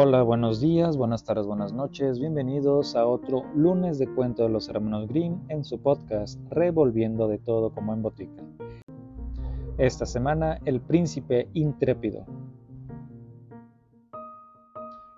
Hola, 0.00 0.22
buenos 0.22 0.60
días, 0.60 0.96
buenas 0.96 1.24
tardes, 1.24 1.44
buenas 1.44 1.72
noches. 1.72 2.20
Bienvenidos 2.20 2.94
a 2.94 3.04
otro 3.04 3.42
lunes 3.56 3.98
de 3.98 4.06
cuento 4.06 4.44
de 4.44 4.48
los 4.48 4.68
hermanos 4.68 5.08
Grimm 5.08 5.40
en 5.48 5.64
su 5.64 5.82
podcast 5.82 6.38
Revolviendo 6.50 7.26
de 7.26 7.38
todo 7.38 7.74
como 7.74 7.92
en 7.92 8.02
botica. 8.02 8.44
Esta 9.76 10.06
semana, 10.06 10.60
El 10.64 10.80
príncipe 10.80 11.48
intrépido. 11.52 12.24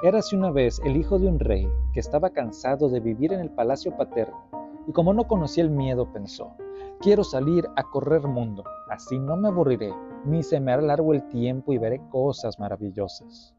Érase 0.02 0.34
una 0.34 0.50
vez 0.50 0.80
el 0.82 0.96
hijo 0.96 1.18
de 1.18 1.28
un 1.28 1.38
rey 1.38 1.68
que 1.92 2.00
estaba 2.00 2.30
cansado 2.30 2.88
de 2.88 3.00
vivir 3.00 3.34
en 3.34 3.40
el 3.40 3.50
palacio 3.50 3.94
paterno 3.94 4.46
y 4.88 4.92
como 4.92 5.12
no 5.12 5.28
conocía 5.28 5.62
el 5.62 5.68
miedo 5.68 6.10
pensó, 6.10 6.52
quiero 7.00 7.22
salir 7.22 7.68
a 7.76 7.82
correr 7.82 8.22
mundo, 8.22 8.64
así 8.88 9.18
no 9.18 9.36
me 9.36 9.48
aburriré, 9.48 9.92
ni 10.24 10.42
se 10.42 10.58
me 10.58 10.72
hará 10.72 10.80
largo 10.80 11.12
el 11.12 11.28
tiempo 11.28 11.74
y 11.74 11.76
veré 11.76 12.00
cosas 12.08 12.58
maravillosas. 12.58 13.54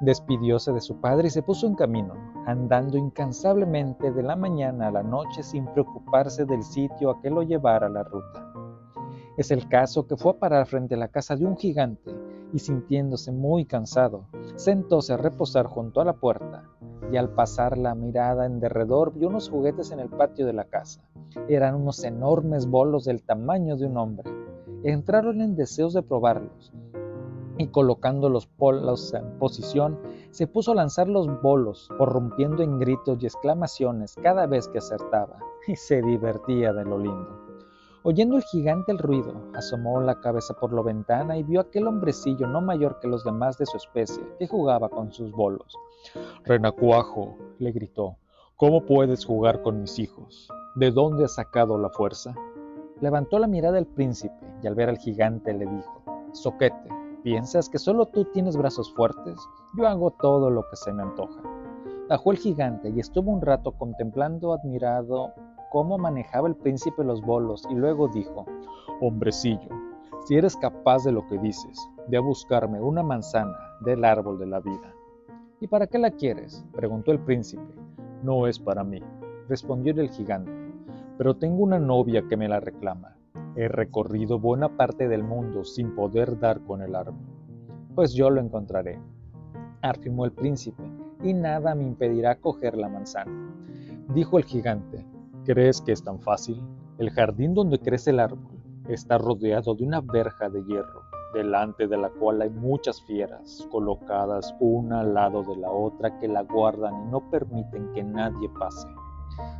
Despidióse 0.00 0.72
de 0.72 0.80
su 0.80 1.00
padre 1.00 1.28
y 1.28 1.30
se 1.30 1.42
puso 1.42 1.68
en 1.68 1.76
camino, 1.76 2.14
andando 2.46 2.98
incansablemente 2.98 4.10
de 4.10 4.22
la 4.24 4.34
mañana 4.34 4.88
a 4.88 4.90
la 4.90 5.02
noche 5.04 5.42
sin 5.44 5.66
preocuparse 5.66 6.44
del 6.44 6.64
sitio 6.64 7.10
a 7.10 7.20
que 7.20 7.30
lo 7.30 7.42
llevara 7.42 7.88
la 7.88 8.02
ruta. 8.02 8.52
Es 9.36 9.52
el 9.52 9.68
caso 9.68 10.06
que 10.06 10.16
fue 10.16 10.32
a 10.32 10.38
parar 10.38 10.66
frente 10.66 10.96
a 10.96 10.98
la 10.98 11.08
casa 11.08 11.36
de 11.36 11.46
un 11.46 11.56
gigante 11.56 12.10
y 12.52 12.58
sintiéndose 12.58 13.30
muy 13.30 13.66
cansado, 13.66 14.26
sentóse 14.56 15.12
a 15.12 15.16
reposar 15.16 15.66
junto 15.66 16.00
a 16.00 16.04
la 16.04 16.14
puerta 16.14 16.64
y 17.12 17.16
al 17.16 17.30
pasar 17.30 17.78
la 17.78 17.94
mirada 17.94 18.46
en 18.46 18.58
derredor 18.58 19.14
vio 19.14 19.28
unos 19.28 19.48
juguetes 19.48 19.92
en 19.92 20.00
el 20.00 20.08
patio 20.08 20.44
de 20.44 20.54
la 20.54 20.64
casa. 20.64 21.02
Eran 21.48 21.76
unos 21.76 22.02
enormes 22.02 22.66
bolos 22.66 23.04
del 23.04 23.22
tamaño 23.22 23.76
de 23.76 23.86
un 23.86 23.96
hombre. 23.96 24.30
Entraron 24.82 25.40
en 25.40 25.54
deseos 25.54 25.94
de 25.94 26.02
probarlos 26.02 26.72
y 27.58 27.68
colocando 27.68 28.28
los 28.28 28.46
polos 28.46 29.14
en 29.14 29.38
posición, 29.38 29.98
se 30.30 30.46
puso 30.46 30.72
a 30.72 30.76
lanzar 30.76 31.08
los 31.08 31.40
bolos, 31.42 31.88
prorrumpiendo 31.98 32.62
en 32.62 32.78
gritos 32.78 33.18
y 33.20 33.26
exclamaciones 33.26 34.16
cada 34.22 34.46
vez 34.46 34.68
que 34.68 34.78
acertaba, 34.78 35.38
y 35.66 35.76
se 35.76 36.02
divertía 36.02 36.72
de 36.72 36.84
lo 36.84 36.98
lindo. 36.98 37.44
Oyendo 38.06 38.36
el 38.36 38.42
gigante 38.42 38.92
el 38.92 38.98
ruido, 38.98 39.32
asomó 39.54 39.98
la 40.00 40.20
cabeza 40.20 40.52
por 40.54 40.74
la 40.74 40.82
ventana 40.82 41.38
y 41.38 41.42
vio 41.42 41.60
aquel 41.60 41.86
hombrecillo 41.86 42.46
no 42.46 42.60
mayor 42.60 42.98
que 43.00 43.08
los 43.08 43.24
demás 43.24 43.56
de 43.56 43.64
su 43.64 43.78
especie, 43.78 44.22
que 44.38 44.46
jugaba 44.46 44.90
con 44.90 45.10
sus 45.10 45.30
bolos. 45.32 45.74
Renacuajo, 46.44 47.38
le 47.58 47.72
gritó, 47.72 48.18
¿cómo 48.56 48.84
puedes 48.84 49.24
jugar 49.24 49.62
con 49.62 49.80
mis 49.80 49.98
hijos? 49.98 50.48
¿De 50.74 50.90
dónde 50.90 51.24
has 51.24 51.36
sacado 51.36 51.78
la 51.78 51.88
fuerza? 51.88 52.34
Levantó 53.00 53.38
la 53.38 53.46
mirada 53.46 53.78
el 53.78 53.86
príncipe 53.86 54.34
y 54.62 54.66
al 54.66 54.74
ver 54.74 54.90
al 54.90 54.98
gigante 54.98 55.54
le 55.54 55.64
dijo, 55.64 56.02
Soquete, 56.32 57.03
¿piensas 57.24 57.70
que 57.70 57.78
solo 57.78 58.04
tú 58.04 58.26
tienes 58.26 58.54
brazos 58.54 58.92
fuertes? 58.92 59.40
Yo 59.78 59.88
hago 59.88 60.10
todo 60.10 60.50
lo 60.50 60.68
que 60.68 60.76
se 60.76 60.92
me 60.92 61.02
antoja. 61.02 61.40
Bajó 62.06 62.32
el 62.32 62.36
gigante 62.36 62.90
y 62.90 63.00
estuvo 63.00 63.32
un 63.32 63.40
rato 63.40 63.72
contemplando 63.72 64.52
admirado 64.52 65.32
cómo 65.72 65.96
manejaba 65.96 66.48
el 66.48 66.54
príncipe 66.54 67.02
los 67.02 67.22
bolos 67.22 67.64
y 67.70 67.74
luego 67.74 68.08
dijo, 68.08 68.44
Hombrecillo, 69.00 69.70
si 70.26 70.36
eres 70.36 70.54
capaz 70.54 71.04
de 71.04 71.12
lo 71.12 71.26
que 71.26 71.38
dices, 71.38 71.78
ve 72.08 72.18
a 72.18 72.20
buscarme 72.20 72.82
una 72.82 73.02
manzana 73.02 73.56
del 73.80 74.04
árbol 74.04 74.38
de 74.38 74.46
la 74.46 74.60
vida. 74.60 74.94
¿Y 75.60 75.66
para 75.66 75.86
qué 75.86 75.98
la 75.98 76.10
quieres? 76.10 76.62
preguntó 76.74 77.10
el 77.10 77.20
príncipe. 77.20 77.74
No 78.22 78.46
es 78.46 78.58
para 78.58 78.84
mí, 78.84 79.00
respondió 79.48 79.94
el 79.98 80.10
gigante, 80.10 80.52
pero 81.16 81.34
tengo 81.34 81.62
una 81.62 81.78
novia 81.78 82.22
que 82.28 82.36
me 82.36 82.48
la 82.48 82.60
reclama. 82.60 83.16
He 83.56 83.68
recorrido 83.68 84.38
buena 84.38 84.76
parte 84.76 85.08
del 85.08 85.22
mundo 85.22 85.64
sin 85.64 85.94
poder 85.94 86.38
dar 86.38 86.60
con 86.62 86.82
el 86.82 86.94
árbol. 86.94 87.26
Pues 87.94 88.12
yo 88.12 88.28
lo 88.30 88.40
encontraré, 88.40 88.98
afirmó 89.80 90.24
el 90.24 90.32
príncipe, 90.32 90.82
y 91.22 91.32
nada 91.32 91.74
me 91.74 91.84
impedirá 91.84 92.34
coger 92.40 92.76
la 92.76 92.88
manzana. 92.88 93.54
Dijo 94.12 94.38
el 94.38 94.44
gigante, 94.44 95.06
¿Crees 95.44 95.82
que 95.82 95.92
es 95.92 96.02
tan 96.02 96.20
fácil? 96.20 96.62
El 96.96 97.10
jardín 97.10 97.52
donde 97.52 97.78
crece 97.78 98.10
el 98.10 98.20
árbol 98.20 98.58
está 98.88 99.18
rodeado 99.18 99.74
de 99.74 99.84
una 99.84 100.00
verja 100.00 100.48
de 100.48 100.64
hierro, 100.64 101.02
delante 101.34 101.86
de 101.86 101.96
la 101.96 102.08
cual 102.08 102.40
hay 102.40 102.50
muchas 102.50 103.02
fieras, 103.02 103.68
colocadas 103.70 104.54
una 104.58 105.00
al 105.00 105.12
lado 105.12 105.42
de 105.42 105.56
la 105.56 105.70
otra 105.70 106.18
que 106.18 106.28
la 106.28 106.42
guardan 106.42 106.94
y 107.06 107.10
no 107.10 107.30
permiten 107.30 107.92
que 107.92 108.02
nadie 108.02 108.48
pase. 108.58 108.88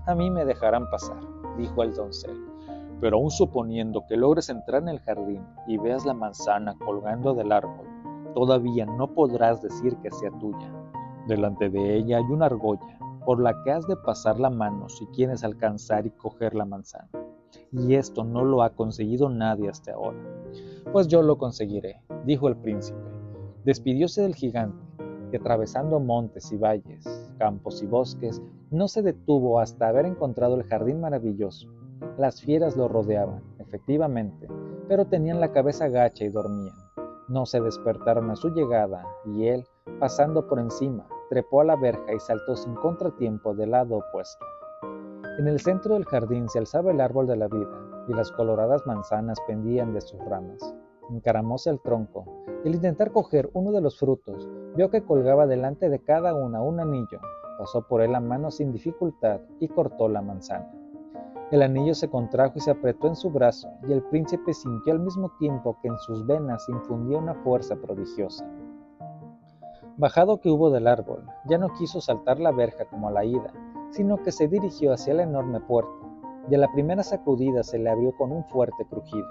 A 0.07 0.15
mí 0.15 0.31
me 0.31 0.45
dejarán 0.45 0.89
pasar, 0.91 1.21
dijo 1.59 1.83
el 1.83 1.95
doncel, 1.95 2.54
pero 3.01 3.17
aun 3.17 3.31
suponiendo 3.31 4.05
que 4.07 4.17
logres 4.17 4.49
entrar 4.49 4.83
en 4.83 4.89
el 4.89 5.01
jardín 5.01 5.43
y 5.67 5.77
veas 5.79 6.05
la 6.05 6.15
manzana 6.15 6.75
colgando 6.85 7.35
del 7.35 7.53
árbol, 7.53 7.87
todavía 8.35 8.87
no 8.87 9.15
podrás 9.15 9.63
decir 9.63 9.97
que 9.97 10.11
sea 10.11 10.31
tuya. 10.39 10.73
Delante 11.27 11.71
de 11.71 11.97
ella 11.97 12.19
hay 12.19 12.25
una 12.25 12.47
argolla 12.47 12.99
por 13.25 13.41
la 13.41 13.55
que 13.63 13.73
has 13.73 13.87
de 13.87 13.97
pasar 13.97 14.39
la 14.39 14.51
mano 14.51 14.89
si 14.89 15.07
quieres 15.07 15.45
alcanzar 15.45 16.07
y 16.07 16.11
coger 16.11 16.55
la 16.55 16.65
manzana. 16.67 17.09
Y 17.73 17.95
esto 17.95 18.25
no 18.25 18.45
lo 18.45 18.63
ha 18.63 18.71
conseguido 18.71 19.29
nadie 19.29 19.69
hasta 19.69 19.95
ahora. 19.95 20.19
Pues 20.93 21.09
yo 21.09 21.23
lo 21.23 21.39
conseguiré, 21.39 22.03
dijo 22.25 22.49
el 22.49 22.57
príncipe. 22.57 22.99
Despidióse 23.65 24.23
del 24.23 24.35
gigante, 24.35 24.85
que 25.31 25.39
atravesando 25.39 25.99
montes 25.99 26.53
y 26.53 26.57
valles, 26.57 27.31
campos 27.39 27.83
y 27.83 27.87
bosques, 27.87 28.43
no 28.71 28.89
se 28.89 29.03
detuvo 29.03 29.59
hasta 29.59 29.89
haber 29.89 30.07
encontrado 30.07 30.57
el 30.57 30.65
jardín 30.65 31.01
maravilloso. 31.01 31.74
Las 32.17 32.41
fieras 32.41 32.77
lo 32.77 32.87
rodeaban, 32.87 33.43
efectivamente, 33.59 34.47
pero 34.87 35.05
tenían 35.05 35.41
la 35.41 35.51
cabeza 35.51 35.89
gacha 35.89 36.25
y 36.25 36.29
dormían. 36.29 36.77
No 37.27 37.45
se 37.45 37.61
despertaron 37.61 38.31
a 38.31 38.37
su 38.37 38.51
llegada, 38.51 39.05
y 39.25 39.49
él, 39.49 39.67
pasando 39.99 40.47
por 40.47 40.61
encima, 40.61 41.09
trepó 41.29 41.63
a 41.63 41.65
la 41.65 41.75
verja 41.75 42.13
y 42.15 42.21
saltó 42.21 42.55
sin 42.55 42.75
contratiempo 42.77 43.53
del 43.55 43.73
lado 43.73 43.97
opuesto. 43.97 44.45
En 45.41 45.49
el 45.49 45.59
centro 45.59 45.95
del 45.95 46.05
jardín 46.05 46.49
se 46.49 46.61
alzaba 46.61 46.93
el 46.93 47.01
árbol 47.01 47.27
de 47.27 47.37
la 47.37 47.49
vida 47.49 48.05
y 48.07 48.13
las 48.13 48.31
coloradas 48.31 48.87
manzanas 48.87 49.39
pendían 49.49 49.93
de 49.93 50.01
sus 50.01 50.25
ramas. 50.25 50.73
Encaramóse 51.11 51.69
al 51.69 51.81
tronco 51.81 52.27
y 52.63 52.69
al 52.69 52.77
intentar 52.77 53.11
coger 53.11 53.51
uno 53.55 53.73
de 53.73 53.81
los 53.81 53.99
frutos, 53.99 54.49
vio 54.77 54.89
que 54.89 55.03
colgaba 55.03 55.49
delante 55.49 55.89
de 55.89 55.99
cada 55.99 56.33
una 56.33 56.63
un 56.63 56.79
anillo. 56.79 57.21
Pasó 57.59 57.83
por 57.89 58.03
él 58.03 58.13
la 58.13 58.21
mano 58.21 58.53
sin 58.53 58.71
dificultad 58.71 59.41
y 59.59 59.67
cortó 59.67 60.09
la 60.09 60.23
manzana. 60.23 60.84
El 61.51 61.63
anillo 61.63 61.95
se 61.95 62.09
contrajo 62.09 62.55
y 62.57 62.61
se 62.61 62.71
apretó 62.71 63.07
en 63.07 63.17
su 63.17 63.31
brazo, 63.31 63.69
y 63.87 63.93
el 63.93 64.03
príncipe 64.03 64.55
sintió 64.55 64.95
al 64.95 65.01
mismo 65.01 65.31
tiempo 65.39 65.77
que 65.83 65.89
en 65.89 65.99
sus 65.99 66.27
venas 66.27 66.67
infundía 66.69 67.19
una 67.19 67.35
fuerza 67.35 67.77
prodigiosa. 67.77 68.49
Bajado 69.99 70.41
que 70.41 70.51
hubo 70.51 70.71
del 70.71 70.87
árbol, 70.87 71.25
ya 71.47 71.59
no 71.59 71.69
quiso 71.75 72.01
saltar 72.01 72.41
la 72.41 72.51
verja 72.51 72.87
como 72.87 73.09
a 73.09 73.13
la 73.13 73.25
ida, 73.25 73.53
sino 73.91 74.23
que 74.23 74.33
se 74.33 74.49
dirigió 74.49 74.93
hacia 74.95 75.15
la 75.15 75.25
enorme 75.25 75.61
puerta, 75.61 75.93
y 76.51 76.55
a 76.55 76.59
la 76.59 76.73
primera 76.73 77.03
sacudida 77.03 77.63
se 77.63 77.79
le 77.79 77.91
abrió 77.91 78.13
con 78.17 78.33
un 78.33 78.45
fuerte 78.45 78.87
crujido. 78.89 79.27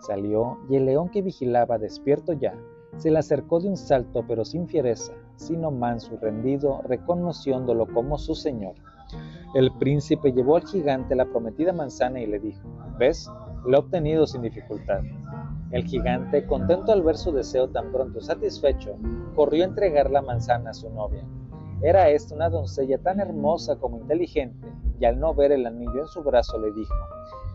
Salió, 0.00 0.58
y 0.70 0.76
el 0.76 0.86
león 0.86 1.10
que 1.10 1.22
vigilaba, 1.22 1.78
despierto 1.78 2.32
ya, 2.32 2.54
se 2.96 3.10
le 3.10 3.18
acercó 3.18 3.60
de 3.60 3.68
un 3.68 3.76
salto, 3.76 4.24
pero 4.26 4.44
sin 4.44 4.66
fiereza, 4.68 5.12
sino 5.36 5.70
manso 5.70 6.14
y 6.14 6.16
rendido, 6.16 6.80
reconociéndolo 6.84 7.86
como 7.86 8.18
su 8.18 8.34
señor. 8.34 8.74
El 9.54 9.70
príncipe 9.72 10.32
llevó 10.32 10.56
al 10.56 10.66
gigante 10.66 11.14
la 11.14 11.26
prometida 11.26 11.74
manzana 11.74 12.20
y 12.20 12.26
le 12.26 12.38
dijo, 12.38 12.66
¿ves? 12.98 13.30
Lo 13.66 13.76
he 13.76 13.80
obtenido 13.80 14.26
sin 14.26 14.40
dificultad. 14.40 15.00
El 15.72 15.84
gigante, 15.84 16.46
contento 16.46 16.90
al 16.90 17.02
ver 17.02 17.18
su 17.18 17.32
deseo 17.32 17.68
tan 17.68 17.92
pronto 17.92 18.22
satisfecho, 18.22 18.96
corrió 19.34 19.64
a 19.64 19.68
entregar 19.68 20.10
la 20.10 20.22
manzana 20.22 20.70
a 20.70 20.74
su 20.74 20.88
novia. 20.88 21.26
Era 21.82 22.08
esta 22.08 22.34
una 22.34 22.48
doncella 22.48 22.96
tan 23.02 23.20
hermosa 23.20 23.76
como 23.76 23.98
inteligente, 23.98 24.72
y 24.98 25.04
al 25.04 25.20
no 25.20 25.34
ver 25.34 25.52
el 25.52 25.66
anillo 25.66 26.00
en 26.00 26.06
su 26.06 26.22
brazo 26.22 26.58
le 26.58 26.72
dijo, 26.72 26.94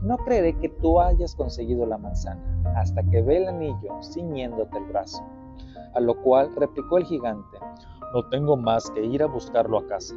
no 0.03 0.17
creeré 0.17 0.55
que 0.59 0.69
tú 0.69 1.01
hayas 1.01 1.33
conseguido 1.33 1.87
la 1.87 1.97
manzana, 1.97 2.61
hasta 2.75 3.01
que 3.03 3.23
ve 3.23 3.37
el 3.37 3.47
anillo 3.47 4.01
ciñéndote 4.03 4.77
el 4.77 4.85
brazo. 4.85 5.23
A 5.95 5.99
lo 5.99 6.21
cual 6.21 6.53
replicó 6.55 6.99
el 6.99 7.05
gigante, 7.05 7.57
no 8.13 8.27
tengo 8.29 8.55
más 8.55 8.87
que 8.91 9.03
ir 9.03 9.23
a 9.23 9.27
buscarlo 9.27 9.79
a 9.79 9.87
casa. 9.87 10.13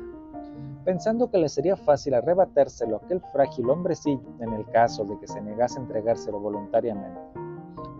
Pensando 0.84 1.30
que 1.30 1.38
le 1.38 1.48
sería 1.48 1.76
fácil 1.76 2.14
arrebatárselo 2.14 2.96
a 2.96 3.04
aquel 3.04 3.20
frágil 3.32 3.68
hombrecillo 3.68 4.26
en 4.40 4.52
el 4.54 4.66
caso 4.66 5.04
de 5.04 5.18
que 5.18 5.26
se 5.26 5.40
negase 5.42 5.78
a 5.78 5.82
entregárselo 5.82 6.40
voluntariamente. 6.40 7.20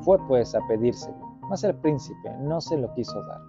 Fue 0.01 0.19
pues 0.27 0.55
a 0.55 0.61
pedírselo, 0.67 1.17
mas 1.43 1.63
el 1.63 1.75
príncipe 1.75 2.31
no 2.41 2.61
se 2.61 2.79
lo 2.79 2.93
quiso 2.95 3.23
dar. 3.23 3.41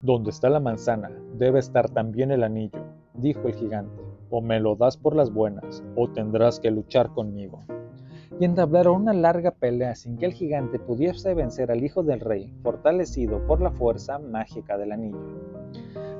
Donde 0.00 0.30
está 0.30 0.48
la 0.48 0.60
manzana, 0.60 1.10
debe 1.34 1.58
estar 1.58 1.90
también 1.90 2.30
el 2.30 2.42
anillo, 2.42 2.80
dijo 3.14 3.48
el 3.48 3.54
gigante. 3.54 4.02
O 4.30 4.40
me 4.40 4.60
lo 4.60 4.76
das 4.76 4.96
por 4.96 5.14
las 5.14 5.30
buenas, 5.30 5.82
o 5.94 6.08
tendrás 6.08 6.58
que 6.58 6.70
luchar 6.70 7.10
conmigo. 7.10 7.60
Y 8.40 8.46
entablaron 8.46 9.02
una 9.02 9.12
larga 9.12 9.50
pelea 9.50 9.94
sin 9.94 10.16
que 10.16 10.24
el 10.24 10.32
gigante 10.32 10.78
pudiese 10.78 11.34
vencer 11.34 11.70
al 11.70 11.84
hijo 11.84 12.02
del 12.02 12.20
rey, 12.20 12.50
fortalecido 12.62 13.46
por 13.46 13.60
la 13.60 13.70
fuerza 13.70 14.18
mágica 14.18 14.78
del 14.78 14.92
anillo. 14.92 15.20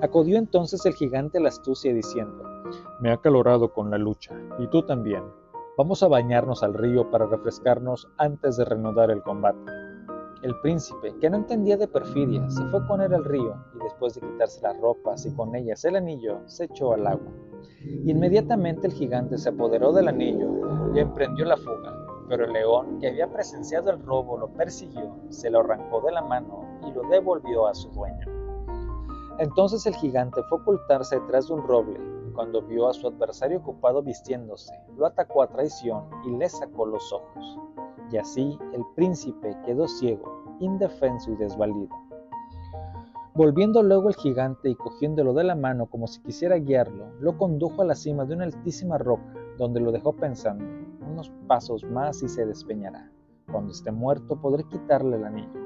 Acudió 0.02 0.36
entonces 0.36 0.84
el 0.84 0.92
gigante 0.92 1.38
a 1.38 1.40
la 1.40 1.48
astucia 1.48 1.94
diciendo, 1.94 2.44
Me 3.00 3.10
ha 3.10 3.16
calorado 3.16 3.72
con 3.72 3.90
la 3.90 3.96
lucha, 3.96 4.38
y 4.58 4.66
tú 4.66 4.82
también. 4.82 5.22
Vamos 5.78 6.02
a 6.02 6.08
bañarnos 6.08 6.62
al 6.62 6.74
río 6.74 7.10
para 7.10 7.24
refrescarnos 7.24 8.06
antes 8.18 8.58
de 8.58 8.66
reanudar 8.66 9.10
el 9.10 9.22
combate. 9.22 9.72
El 10.42 10.58
príncipe, 10.60 11.14
que 11.20 11.30
no 11.30 11.38
entendía 11.38 11.78
de 11.78 11.88
perfidia, 11.88 12.48
se 12.50 12.64
fue 12.66 12.86
con 12.86 13.00
él 13.00 13.14
al 13.14 13.24
río 13.24 13.54
y 13.74 13.84
después 13.84 14.14
de 14.14 14.20
quitarse 14.20 14.60
las 14.62 14.78
ropas 14.78 15.24
y 15.24 15.34
con 15.34 15.54
ellas 15.54 15.84
el 15.86 15.96
anillo, 15.96 16.40
se 16.46 16.64
echó 16.64 16.92
al 16.92 17.06
agua. 17.06 17.32
Inmediatamente 18.04 18.86
el 18.86 18.92
gigante 18.92 19.36
se 19.36 19.50
apoderó 19.50 19.92
del 19.92 20.08
anillo 20.08 20.48
y 20.94 20.98
emprendió 20.98 21.44
la 21.44 21.58
fuga, 21.58 21.99
pero 22.30 22.44
el 22.44 22.52
león, 22.52 23.00
que 23.00 23.08
había 23.08 23.26
presenciado 23.26 23.90
el 23.90 24.00
robo, 24.06 24.38
lo 24.38 24.46
persiguió, 24.50 25.16
se 25.30 25.50
lo 25.50 25.60
arrancó 25.60 26.00
de 26.00 26.12
la 26.12 26.22
mano 26.22 26.64
y 26.86 26.92
lo 26.92 27.02
devolvió 27.08 27.66
a 27.66 27.74
su 27.74 27.90
dueño. 27.90 28.24
Entonces 29.40 29.84
el 29.86 29.96
gigante 29.96 30.40
fue 30.44 30.58
a 30.58 30.60
ocultarse 30.62 31.18
detrás 31.18 31.48
de 31.48 31.54
un 31.54 31.66
roble 31.66 31.98
y 32.28 32.30
cuando 32.30 32.62
vio 32.62 32.88
a 32.88 32.94
su 32.94 33.08
adversario 33.08 33.58
ocupado 33.58 34.00
vistiéndose, 34.00 34.72
lo 34.96 35.06
atacó 35.06 35.42
a 35.42 35.48
traición 35.48 36.04
y 36.24 36.30
le 36.36 36.48
sacó 36.48 36.86
los 36.86 37.12
ojos 37.12 37.58
y 38.12 38.16
así 38.16 38.56
el 38.74 38.84
príncipe 38.94 39.56
quedó 39.66 39.88
ciego, 39.88 40.56
indefenso 40.60 41.32
y 41.32 41.36
desvalido. 41.36 41.96
Volviendo 43.34 43.82
luego 43.82 44.08
el 44.08 44.14
gigante 44.14 44.70
y 44.70 44.76
cogiéndolo 44.76 45.34
de 45.34 45.42
la 45.42 45.56
mano 45.56 45.86
como 45.86 46.06
si 46.06 46.20
quisiera 46.20 46.56
guiarlo, 46.58 47.10
lo 47.18 47.36
condujo 47.36 47.82
a 47.82 47.86
la 47.86 47.96
cima 47.96 48.24
de 48.24 48.34
una 48.34 48.44
altísima 48.44 48.98
roca, 48.98 49.34
donde 49.60 49.78
lo 49.78 49.92
dejó 49.92 50.14
pensando, 50.14 50.64
unos 51.06 51.30
pasos 51.46 51.84
más 51.84 52.22
y 52.22 52.28
se 52.28 52.46
despeñará. 52.46 53.12
Cuando 53.52 53.72
esté 53.72 53.92
muerto 53.92 54.40
podré 54.40 54.64
quitarle 54.64 55.16
el 55.16 55.24
anillo. 55.24 55.60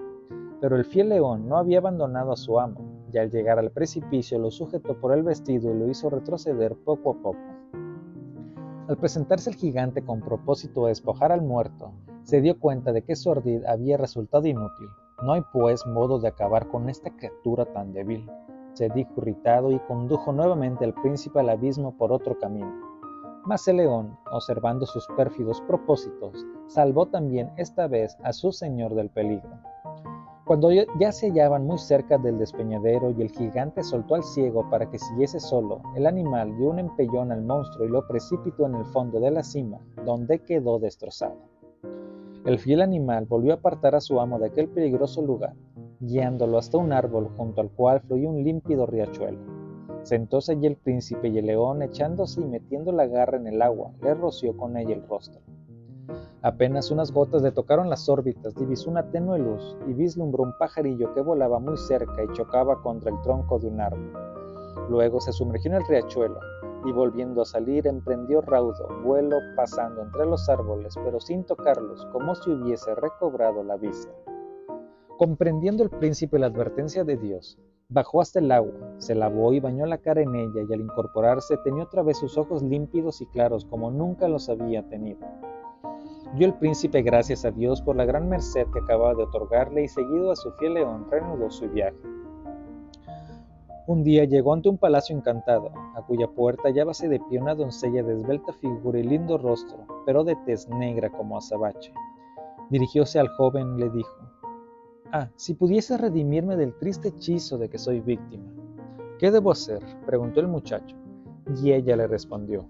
Pero 0.61 0.77
el 0.77 0.85
fiel 0.85 1.11
león 1.11 1.49
no 1.49 1.59
había 1.59 1.79
abandonado 1.79 2.33
a 2.33 2.37
su 2.37 2.59
amo, 2.59 2.81
y 3.13 3.19
al 3.19 3.31
llegar 3.31 3.61
al 3.61 3.71
precipicio 3.71 4.41
lo 4.41 4.51
sujetó 4.51 5.01
por 5.01 5.13
el 5.13 5.23
vestido 5.23 5.73
y 5.73 5.79
lo 5.79 5.89
hizo 5.89 6.11
retroceder 6.11 6.75
poco 6.75 7.13
a 7.13 7.15
poco. 7.15 7.39
Al 8.89 8.97
presentarse 8.97 9.51
el 9.51 9.57
gigante 9.57 10.03
con 10.03 10.21
propósito 10.21 10.83
de 10.83 10.89
despojar 10.89 11.31
al 11.31 11.43
muerto, 11.43 11.93
se 12.25 12.41
dio 12.41 12.59
cuenta 12.59 12.93
de 12.93 13.03
que 13.03 13.15
su 13.15 13.31
ardid 13.31 13.65
había 13.65 13.97
resultado 13.97 14.49
inútil. 14.49 14.89
No 15.23 15.35
hay 15.35 15.43
pues 15.53 15.87
modo 15.87 16.19
de 16.19 16.29
acabar 16.29 16.67
con 16.67 16.89
esta 16.89 17.11
criatura 17.11 17.65
tan 17.67 17.93
débil. 17.93 18.29
Se 18.73 18.89
dijo 18.89 19.13
irritado 19.19 19.71
y 19.71 19.79
condujo 19.79 20.33
nuevamente 20.33 20.85
al 20.85 20.95
príncipe 20.95 21.39
al 21.39 21.51
abismo 21.51 21.97
por 21.97 22.11
otro 22.11 22.37
camino. 22.37 22.84
Mas 23.47 23.69
el 23.69 23.77
león, 23.77 24.17
observando 24.33 24.87
sus 24.87 25.07
pérfidos 25.19 25.61
propósitos, 25.63 26.47
salvó 26.67 27.07
también 27.07 27.53
esta 27.59 27.87
vez 27.87 28.17
a 28.23 28.33
su 28.33 28.53
señor 28.53 28.95
del 28.95 29.11
peligro. 29.11 29.51
Cuando 30.47 30.71
ya 30.73 31.13
se 31.13 31.29
hallaban 31.29 31.67
muy 31.67 31.79
cerca 31.79 32.17
del 32.17 32.39
despeñadero 32.39 33.11
y 33.11 33.21
el 33.21 33.31
gigante 33.31 33.83
soltó 33.83 34.15
al 34.15 34.23
ciego 34.23 34.69
para 34.71 34.91
que 34.91 34.99
siguiese 34.99 35.41
solo, 35.41 35.83
el 35.95 36.07
animal 36.07 36.57
dio 36.57 36.71
un 36.71 36.79
empellón 36.79 37.33
al 37.33 37.43
monstruo 37.43 37.87
y 37.87 37.91
lo 37.91 38.07
precipitó 38.07 38.67
en 38.67 38.77
el 38.77 38.85
fondo 38.87 39.21
de 39.21 39.31
la 39.31 39.43
cima, 39.43 39.79
donde 40.05 40.41
quedó 40.41 40.79
destrozado. 40.79 41.37
El 42.47 42.59
fiel 42.59 42.81
animal 42.81 43.27
volvió 43.27 43.53
a 43.53 43.57
apartar 43.57 43.95
a 43.95 44.01
su 44.01 44.21
amo 44.21 44.39
de 44.39 44.47
aquel 44.47 44.69
peligroso 44.69 45.21
lugar, 45.23 45.55
guiándolo 46.01 46.59
hasta 46.59 46.79
un 46.79 46.93
árbol 46.93 47.31
junto 47.37 47.61
al 47.61 47.71
cual 47.71 48.01
fluía 48.01 48.29
un 48.29 48.43
límpido 48.43 48.87
riachuelo. 48.87 49.54
Sentóse 50.05 50.53
allí 50.53 50.67
el 50.67 50.77
príncipe 50.77 51.29
y 51.29 51.39
el 51.39 51.47
león, 51.47 51.81
echándose 51.81 52.43
y 52.43 52.45
metiendo 52.45 52.93
la 52.93 53.07
garra 53.07 53.39
en 53.39 53.47
el 53.47 53.63
agua, 53.63 53.91
le 54.03 54.13
roció 54.13 54.55
con 54.55 54.77
ella 54.77 54.95
el 54.95 55.09
rostro. 55.09 55.41
Apenas 56.43 56.91
unas 56.91 57.11
gotas 57.11 57.41
le 57.41 57.53
tocaron 57.53 57.89
las 57.89 58.07
órbitas, 58.11 58.55
divisó 58.55 58.91
una 58.91 59.11
tenue 59.11 59.39
luz 59.39 59.79
y 59.89 59.95
vislumbró 59.95 60.43
un 60.43 60.53
pajarillo 60.59 61.15
que 61.15 61.23
volaba 61.23 61.59
muy 61.59 61.79
cerca 61.79 62.23
y 62.23 62.31
chocaba 62.35 62.83
contra 62.83 63.11
el 63.11 63.23
tronco 63.23 63.59
de 63.59 63.69
un 63.69 63.81
árbol. 63.81 64.13
Luego 64.91 65.23
se 65.23 65.33
sumergió 65.33 65.71
en 65.71 65.79
el 65.79 65.87
riachuelo, 65.89 66.39
y 66.85 66.93
volviendo 66.93 67.41
a 67.41 67.47
salir 67.47 67.87
emprendió 67.87 68.43
raudo 68.43 68.87
vuelo 69.03 69.39
pasando 69.57 70.03
entre 70.03 70.27
los 70.27 70.51
árboles, 70.51 70.95
pero 71.03 71.19
sin 71.19 71.45
tocarlos, 71.45 72.05
como 72.13 72.35
si 72.35 72.51
hubiese 72.51 72.95
recobrado 72.95 73.65
la 73.65 73.79
vista. 73.79 74.13
Comprendiendo 75.17 75.83
el 75.83 75.89
príncipe 75.89 76.39
la 76.39 76.49
advertencia 76.49 77.05
de 77.05 77.17
Dios, 77.17 77.59
bajó 77.95 78.21
hasta 78.21 78.41
el 78.41 78.51
agua, 78.51 78.75
se 78.99 79.15
lavó 79.15 79.53
y 79.53 79.61
bañó 79.61 79.87
la 79.87 79.99
cara 79.99 80.21
en 80.21 80.35
ella, 80.35 80.67
y 80.69 80.73
al 80.75 80.81
incorporarse 80.81 81.57
tenía 81.59 81.85
otra 81.85 82.03
vez 82.03 82.19
sus 82.19 82.37
ojos 82.37 82.61
límpidos 82.63 83.21
y 83.21 83.27
claros 83.27 83.65
como 83.65 83.91
nunca 83.93 84.27
los 84.27 84.49
había 84.49 84.83
tenido. 84.89 85.21
Dio 86.35 86.49
el 86.49 86.55
príncipe 86.55 87.03
gracias 87.03 87.45
a 87.45 87.53
Dios 87.53 87.81
por 87.81 87.95
la 87.95 88.05
gran 88.05 88.29
merced 88.29 88.67
que 88.73 88.81
acababa 88.81 89.15
de 89.15 89.23
otorgarle 89.23 89.85
y 89.85 89.89
seguido 89.89 90.33
a 90.33 90.37
su 90.37 90.51
fiel 90.53 90.75
león 90.75 91.07
reanudó 91.09 91.49
su 91.51 91.69
viaje. 91.69 91.97
Un 93.87 94.03
día 94.03 94.25
llegó 94.25 94.53
ante 94.53 94.69
un 94.69 94.79
palacio 94.79 95.17
encantado, 95.17 95.71
a 95.95 96.03
cuya 96.03 96.27
puerta 96.27 96.63
hallábase 96.65 97.07
de 97.09 97.21
pie 97.21 97.39
una 97.39 97.55
doncella 97.55 98.03
de 98.03 98.15
esbelta 98.15 98.53
figura 98.55 98.99
y 98.99 99.05
lindo 99.05 99.39
rostro, 99.39 99.87
pero 100.05 100.25
de 100.25 100.35
tez 100.47 100.69
negra 100.69 101.11
como 101.11 101.39
azabache. 101.39 101.93
Dirigióse 102.71 103.21
al 103.21 103.29
joven 103.29 103.77
y 103.77 103.83
le 103.83 103.91
dijo, 103.91 104.34
Ah, 105.17 105.31
si 105.37 105.55
pudiese 105.55 105.97
redimirme 105.97 106.57
del 106.57 106.75
triste 106.75 107.11
hechizo 107.11 107.57
de 107.57 107.69
que 107.69 107.79
soy 107.79 108.01
víctima. 108.01 108.51
¿Qué 109.21 109.31
debo 109.31 109.53
hacer? 109.53 109.81
preguntó 110.05 110.41
el 110.41 110.49
muchacho. 110.49 110.97
Y 111.63 111.71
ella 111.71 111.95
le 111.95 112.09
respondió, 112.09 112.67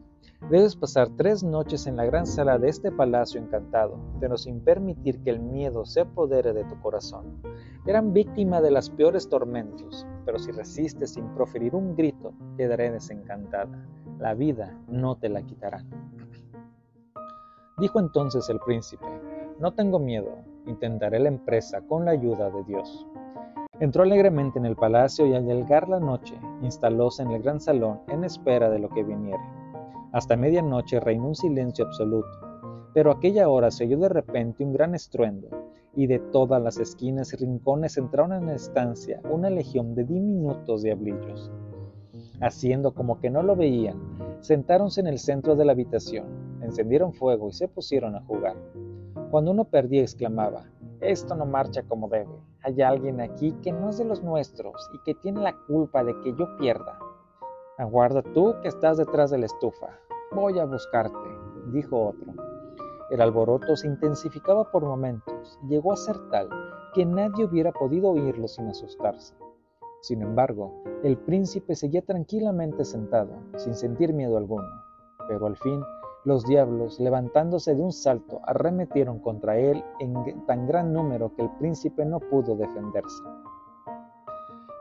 Debes 0.50 0.76
pasar 0.76 1.08
tres 1.17 1.43
noches 1.43 1.87
en 1.87 1.96
la 1.96 2.05
gran 2.05 2.26
sala 2.26 2.58
de 2.58 2.69
este 2.69 2.93
palacio 2.93 3.41
encantado, 3.41 3.99
pero 4.20 4.37
sin 4.37 4.61
permitir 4.61 5.23
que 5.23 5.31
el 5.31 5.41
miedo 5.41 5.87
se 5.87 6.02
apodere 6.02 6.52
de 6.52 6.64
tu 6.64 6.79
corazón. 6.82 7.41
Eran 7.87 8.12
víctima 8.12 8.61
de 8.61 8.73
las 8.73 8.90
peores 8.90 9.26
tormentos, 9.31 10.06
pero 10.26 10.38
si 10.38 10.50
resistes 10.50 11.14
sin 11.14 11.26
proferir 11.35 11.75
un 11.75 11.97
grito, 11.97 12.35
quedaré 12.58 12.90
desencantada. 12.90 13.88
La 14.19 14.35
vida 14.35 14.79
no 14.87 15.17
te 15.17 15.31
la 15.31 15.40
quitará. 15.40 15.82
Dijo 17.79 18.00
entonces 18.00 18.50
el 18.50 18.61
príncipe, 18.61 19.06
no 19.58 19.73
tengo 19.73 19.99
miedo, 19.99 20.44
intentaré 20.66 21.19
la 21.19 21.28
empresa 21.28 21.81
con 21.82 22.05
la 22.05 22.12
ayuda 22.12 22.50
de 22.50 22.64
Dios. 22.64 23.06
Entró 23.81 24.05
alegremente 24.05 24.58
en 24.58 24.66
el 24.66 24.76
palacio 24.76 25.26
y 25.26 25.34
al 25.34 25.46
llegar 25.46 25.88
la 25.88 25.99
noche, 25.99 26.34
instalóse 26.62 27.22
en 27.22 27.32
el 27.32 27.43
gran 27.43 27.61
salón 27.61 28.00
en 28.08 28.25
espera 28.25 28.70
de 28.70 28.78
lo 28.78 28.88
que 28.88 29.02
viniere. 29.02 29.43
Hasta 30.12 30.37
medianoche 30.37 31.00
reinó 31.00 31.28
un 31.28 31.34
silencio 31.34 31.84
absoluto, 31.84 32.28
pero 32.93 33.11
aquella 33.11 33.49
hora 33.49 33.72
se 33.72 33.84
oyó 33.84 33.99
de 33.99 34.08
repente 34.08 34.62
un 34.62 34.72
gran 34.72 34.94
estruendo, 34.94 35.49
y 35.96 36.06
de 36.06 36.20
todas 36.20 36.62
las 36.62 36.78
esquinas 36.78 37.32
y 37.32 37.37
rincones 37.37 37.96
entraron 37.96 38.32
en 38.32 38.46
la 38.46 38.55
estancia 38.55 39.20
una 39.28 39.50
legión 39.50 39.94
de 39.94 40.05
diminutos 40.05 40.82
diablillos. 40.82 41.50
Haciendo 42.40 42.94
como 42.94 43.20
que 43.20 43.31
no 43.31 43.43
lo 43.43 43.56
veían, 43.56 44.00
sentáronse 44.40 45.00
en 45.00 45.08
el 45.08 45.19
centro 45.19 45.56
de 45.56 45.64
la 45.64 45.72
habitación, 45.72 46.26
encendieron 46.62 47.12
fuego 47.12 47.49
y 47.49 47.52
se 47.52 47.69
pusieron 47.69 48.14
a 48.14 48.20
jugar. 48.22 48.56
Cuando 49.34 49.50
uno 49.50 49.64
perdía 49.64 50.02
exclamaba, 50.02 50.62
esto 51.00 51.34
no 51.34 51.44
marcha 51.44 51.82
como 51.82 52.08
debe, 52.08 52.40
hay 52.62 52.80
alguien 52.82 53.20
aquí 53.20 53.50
que 53.64 53.73
no 53.73 53.88
es 53.88 53.99
de 53.99 54.04
los 54.04 54.23
nuestros 54.23 54.88
y 54.92 55.00
que 55.00 55.16
tiene 55.16 55.40
la 55.40 55.56
culpa 55.66 56.04
de 56.04 56.14
que 56.20 56.32
yo 56.37 56.56
pierda. 56.56 56.97
Aguarda 57.76 58.23
tú 58.23 58.54
que 58.62 58.68
estás 58.68 58.97
detrás 58.97 59.32
de 59.32 59.38
la 59.38 59.47
estufa. 59.47 59.88
Voy 60.30 60.61
a 60.61 60.66
buscarte, 60.66 61.18
dijo 61.73 62.11
otro. 62.11 62.32
El 63.11 63.20
alboroto 63.20 63.75
se 63.75 63.88
intensificaba 63.88 64.70
por 64.70 64.85
momentos 64.85 65.59
y 65.64 65.70
llegó 65.70 65.92
a 65.92 65.97
ser 65.97 66.16
tal 66.30 66.49
que 66.94 67.04
nadie 67.04 67.44
hubiera 67.44 67.73
podido 67.73 68.11
oírlo 68.11 68.47
sin 68.47 68.68
asustarse. 68.68 69.35
Sin 70.02 70.23
embargo, 70.23 70.85
el 71.02 71.18
príncipe 71.18 71.75
seguía 71.75 72.02
tranquilamente 72.02 72.85
sentado, 72.85 73.32
sin 73.56 73.75
sentir 73.75 74.12
miedo 74.12 74.37
alguno, 74.37 74.68
pero 75.26 75.47
al 75.47 75.56
fin 75.56 75.82
los 76.25 76.45
diablos, 76.45 76.99
levantándose 77.00 77.75
de 77.75 77.83
un 77.83 77.93
salto, 77.93 78.40
arremetieron 78.45 79.19
contra 79.19 79.59
él 79.59 79.85
en 80.00 80.14
tan 80.47 80.66
gran 80.66 80.93
número 80.93 81.35
que 81.35 81.43
el 81.43 81.50
príncipe 81.59 82.04
no 82.04 82.19
pudo 82.19 82.57
defenderse. 82.57 83.23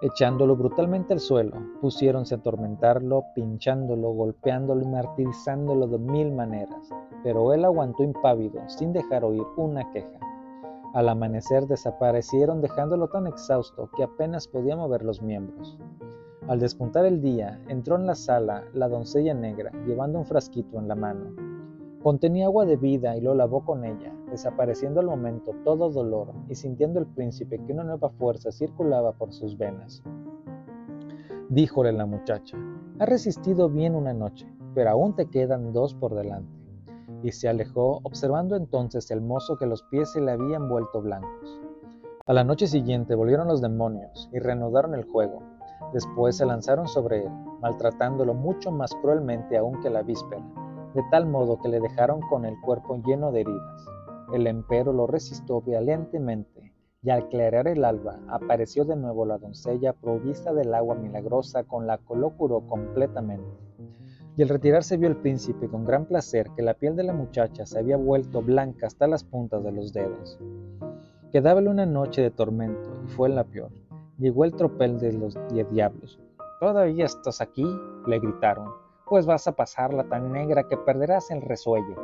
Echándolo 0.02 0.56
brutalmente 0.56 1.14
al 1.14 1.20
suelo, 1.20 1.58
pusiéronse 1.80 2.36
a 2.36 2.38
atormentarlo, 2.38 3.24
pinchándolo, 3.36 4.12
golpeándolo 4.12 4.82
y 4.82 4.88
martirizándolo 4.88 5.88
de 5.88 5.98
mil 5.98 6.32
maneras, 6.34 6.90
pero 7.24 7.54
él 7.54 7.64
aguantó 7.64 8.04
impávido, 8.04 8.62
sin 8.68 8.92
dejar 8.92 9.24
oír 9.24 9.44
una 9.56 9.90
queja. 9.92 10.20
Al 10.94 11.10
amanecer 11.10 11.68
desaparecieron 11.68 12.62
dejándolo 12.62 13.08
tan 13.08 13.28
exhausto 13.28 13.90
que 13.96 14.04
apenas 14.04 14.48
podía 14.48 14.76
mover 14.76 15.04
los 15.04 15.22
miembros. 15.22 15.78
Al 16.48 16.60
despuntar 16.60 17.06
el 17.06 17.22
día, 17.22 17.62
entró 17.70 17.96
en 17.96 18.06
la 18.06 18.16
sala 18.16 18.66
la 18.74 18.90
doncella 18.90 19.34
negra, 19.34 19.72
llevando 19.88 20.20
un 20.20 20.26
frasquito 20.26 20.78
en 20.78 20.90
la 20.90 20.96
mano. 20.96 21.34
Contenía 22.04 22.48
agua 22.48 22.66
de 22.66 22.76
vida 22.76 23.16
y 23.16 23.22
lo 23.22 23.34
lavó 23.34 23.64
con 23.64 23.86
ella, 23.86 24.14
desapareciendo 24.30 25.00
al 25.00 25.06
momento 25.06 25.54
todo 25.64 25.90
dolor 25.90 26.34
y 26.50 26.56
sintiendo 26.56 27.00
el 27.00 27.06
príncipe 27.06 27.64
que 27.64 27.72
una 27.72 27.86
nueva 27.86 28.10
fuerza 28.10 28.52
circulaba 28.52 29.14
por 29.14 29.32
sus 29.32 29.58
venas. 29.58 30.04
Díjole 31.48 31.94
la 31.94 32.06
muchacha, 32.06 32.58
has 33.00 33.08
resistido 33.08 33.70
bien 33.70 33.96
una 33.96 34.12
noche, 34.12 34.46
pero 34.76 34.90
aún 34.90 35.16
te 35.16 35.28
quedan 35.28 35.72
dos 35.72 35.94
por 35.94 36.14
delante. 36.14 36.52
Y 37.22 37.32
se 37.32 37.48
alejó, 37.48 38.02
observando 38.04 38.58
entonces 38.58 39.10
el 39.12 39.22
mozo 39.22 39.56
que 39.58 39.66
los 39.66 39.84
pies 39.84 40.12
se 40.12 40.20
le 40.20 40.32
habían 40.32 40.68
vuelto 40.68 41.02
blancos. 41.02 41.62
A 42.26 42.34
la 42.34 42.44
noche 42.44 42.68
siguiente 42.68 43.16
volvieron 43.16 43.48
los 43.48 43.62
demonios 43.62 44.30
y 44.34 44.40
reanudaron 44.40 44.94
el 44.94 45.06
juego. 45.06 45.42
Después 45.94 46.38
se 46.38 46.46
lanzaron 46.46 46.88
sobre 46.88 47.26
él, 47.26 47.32
maltratándolo 47.62 48.34
mucho 48.34 48.72
más 48.72 48.94
cruelmente 48.96 49.58
aún 49.58 49.80
que 49.82 49.90
la 49.90 50.02
víspera 50.02 50.44
de 50.94 51.04
tal 51.10 51.26
modo 51.26 51.60
que 51.60 51.70
le 51.70 51.80
dejaron 51.80 52.22
con 52.22 52.46
el 52.46 52.60
cuerpo 52.62 53.02
lleno 53.04 53.32
de 53.32 53.42
heridas. 53.42 53.86
El 54.34 54.48
empero 54.48 54.94
lo 54.94 55.08
resistió 55.08 55.62
valientemente 55.62 56.72
y 57.02 57.10
al 57.10 57.28
clarear 57.30 57.68
el 57.68 57.84
alba 57.84 58.20
apareció 58.30 58.86
de 58.86 58.96
nuevo 58.96 59.26
la 59.26 59.38
doncella 59.38 59.94
provista 59.94 60.54
del 60.54 60.74
agua 60.74 60.96
milagrosa 60.96 61.64
con 61.64 61.88
la 61.88 61.98
que 61.98 62.16
lo 62.16 62.30
curó 62.38 62.62
completamente. 62.62 63.58
Y 64.36 64.42
al 64.42 64.50
retirarse 64.50 64.98
vio 64.98 65.10
el 65.10 65.18
príncipe 65.18 65.68
con 65.68 65.86
gran 65.86 66.06
placer 66.06 66.50
que 66.56 66.64
la 66.64 66.74
piel 66.74 66.96
de 66.96 67.04
la 67.04 67.14
muchacha 67.14 67.66
se 67.66 67.80
había 67.80 67.98
vuelto 67.98 68.42
blanca 68.42 68.88
hasta 68.88 69.08
las 69.08 69.24
puntas 69.24 69.64
de 69.64 69.72
los 69.72 69.94
dedos. 69.94 70.40
Quedábale 71.32 71.70
una 71.70 71.86
noche 71.86 72.22
de 72.22 72.32
tormento 72.32 72.90
y 73.06 73.10
fue 73.10 73.30
la 73.30 73.44
peor. 73.44 73.72
Llegó 74.24 74.46
el 74.46 74.56
tropel 74.56 75.02
de 75.02 75.12
los 75.12 75.38
diez 75.50 75.70
diablos. 75.70 76.18
¿Todavía 76.62 77.04
estás 77.04 77.42
aquí? 77.42 77.66
le 78.08 78.20
gritaron. 78.20 78.72
Pues 79.06 79.26
vas 79.26 79.48
a 79.48 79.52
pasarla 79.52 80.06
tan 80.06 80.32
negra 80.32 80.70
que 80.70 80.78
perderás 80.78 81.30
el 81.30 81.42
resuello. 81.42 81.98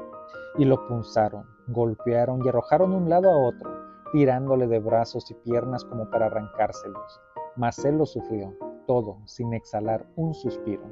Y 0.57 0.65
lo 0.65 0.85
punzaron, 0.85 1.45
golpearon 1.69 2.43
y 2.43 2.49
arrojaron 2.49 2.91
de 2.91 2.97
un 2.97 3.09
lado 3.09 3.31
a 3.31 3.47
otro, 3.47 3.71
tirándole 4.11 4.67
de 4.67 4.79
brazos 4.79 5.31
y 5.31 5.33
piernas 5.33 5.85
como 5.85 6.09
para 6.09 6.25
arrancárselos. 6.25 7.21
Mas 7.55 7.85
él 7.85 7.97
lo 7.97 8.05
sufrió, 8.05 8.53
todo, 8.85 9.19
sin 9.23 9.53
exhalar 9.53 10.05
un 10.17 10.33
suspiro. 10.33 10.83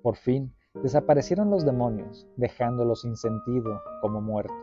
Por 0.00 0.14
fin, 0.14 0.54
desaparecieron 0.80 1.50
los 1.50 1.64
demonios, 1.64 2.28
dejándolo 2.36 2.94
sin 2.94 3.16
sentido, 3.16 3.82
como 4.00 4.20
muerto. 4.20 4.54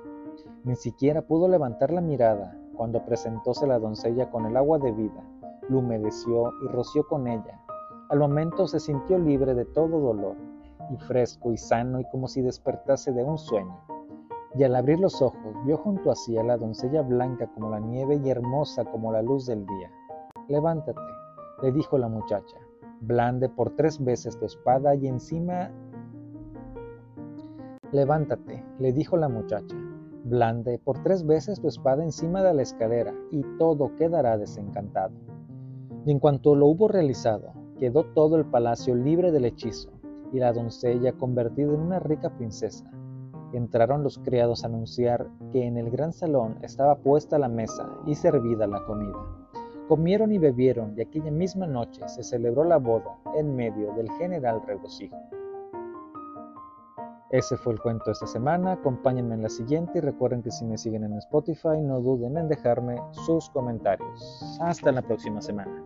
Ni 0.63 0.77
siquiera 0.77 1.23
pudo 1.23 1.49
levantar 1.49 1.91
la 1.91 1.99
mirada 1.99 2.57
cuando 2.77 3.03
presentóse 3.03 3.67
la 3.67 3.79
doncella 3.79 4.31
con 4.31 4.45
el 4.45 4.55
agua 4.55 4.79
de 4.79 4.93
vida, 4.93 5.21
lo 5.69 5.79
humedeció 5.79 6.51
y 6.63 6.67
roció 6.67 7.07
con 7.07 7.27
ella. 7.27 7.61
Al 8.09 8.19
momento 8.19 8.67
se 8.67 8.79
sintió 8.79 9.17
libre 9.17 9.53
de 9.53 9.65
todo 9.65 9.99
dolor, 9.99 10.35
y 10.91 10.97
fresco 10.97 11.51
y 11.51 11.57
sano 11.57 11.99
y 11.99 12.05
como 12.09 12.27
si 12.27 12.41
despertase 12.41 13.11
de 13.11 13.23
un 13.23 13.37
sueño 13.37 13.79
y 14.55 14.63
al 14.63 14.75
abrir 14.75 14.99
los 14.99 15.21
ojos 15.21 15.55
vio 15.65 15.77
junto 15.77 16.11
a 16.11 16.15
sí 16.15 16.37
a 16.37 16.43
la 16.43 16.57
doncella 16.57 17.01
blanca 17.01 17.47
como 17.53 17.69
la 17.69 17.79
nieve 17.79 18.19
y 18.23 18.29
hermosa 18.29 18.83
como 18.85 19.11
la 19.11 19.21
luz 19.21 19.45
del 19.45 19.65
día. 19.65 19.91
Levántate, 20.47 20.99
le 21.61 21.71
dijo 21.71 21.97
la 21.97 22.07
muchacha, 22.07 22.57
blande 23.01 23.49
por 23.49 23.75
tres 23.75 24.03
veces 24.03 24.37
tu 24.37 24.45
espada 24.45 24.95
y 24.95 25.07
encima... 25.07 25.71
Levántate, 27.91 28.63
le 28.77 28.93
dijo 28.93 29.17
la 29.17 29.29
muchacha, 29.29 29.75
blande 30.23 30.79
por 30.79 31.01
tres 31.03 31.25
veces 31.25 31.59
tu 31.59 31.67
espada 31.67 32.03
encima 32.03 32.43
de 32.43 32.53
la 32.53 32.61
escalera 32.61 33.13
y 33.31 33.43
todo 33.57 33.95
quedará 33.95 34.37
desencantado. 34.37 35.13
Y 36.05 36.11
en 36.11 36.19
cuanto 36.19 36.55
lo 36.55 36.67
hubo 36.67 36.87
realizado, 36.87 37.53
quedó 37.77 38.03
todo 38.03 38.37
el 38.37 38.45
palacio 38.45 38.95
libre 38.95 39.31
del 39.31 39.45
hechizo 39.45 39.91
y 40.31 40.39
la 40.39 40.53
doncella 40.53 41.13
convertida 41.13 41.73
en 41.73 41.79
una 41.79 41.99
rica 41.99 42.29
princesa 42.29 42.89
Entraron 43.53 44.03
los 44.03 44.19
criados 44.19 44.63
a 44.63 44.67
anunciar 44.67 45.27
que 45.51 45.65
en 45.65 45.77
el 45.77 45.89
gran 45.89 46.13
salón 46.13 46.57
estaba 46.61 46.97
puesta 46.97 47.39
la 47.39 47.49
mesa 47.49 47.89
y 48.05 48.13
servida 48.13 48.67
la 48.67 48.83
comida. 48.85 49.17
Comieron 49.87 50.31
y 50.31 50.37
bebieron 50.37 50.93
y 50.95 51.01
aquella 51.01 51.31
misma 51.31 51.65
noche 51.65 52.07
se 52.07 52.21
celebró 52.21 52.63
la 52.63 52.77
boda 52.77 53.17
en 53.35 53.55
medio 53.55 53.91
del 53.93 54.11
general 54.11 54.61
regocijo. 54.67 55.17
Ese 57.31 57.57
fue 57.57 57.73
el 57.73 57.79
cuento 57.79 58.05
de 58.05 58.11
esta 58.11 58.27
semana. 58.27 58.73
Acompáñenme 58.73 59.35
en 59.35 59.43
la 59.43 59.49
siguiente 59.49 59.97
y 59.97 60.01
recuerden 60.01 60.43
que 60.43 60.51
si 60.51 60.65
me 60.65 60.77
siguen 60.77 61.03
en 61.03 61.13
Spotify 61.13 61.81
no 61.81 62.01
duden 62.01 62.37
en 62.37 62.47
dejarme 62.47 62.97
sus 63.11 63.49
comentarios. 63.49 64.59
Hasta 64.61 64.91
la 64.91 65.01
próxima 65.01 65.41
semana. 65.41 65.83